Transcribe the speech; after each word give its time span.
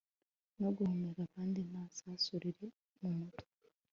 no 0.59 0.69
guhumeka 0.75 1.23
kandi 1.35 1.59
nta 1.69 1.83
sasu 1.97 2.31
riri 2.41 2.67
mumutwe 2.99 3.45